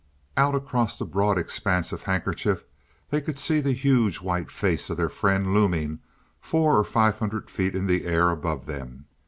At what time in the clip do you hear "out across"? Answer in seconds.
0.35-0.97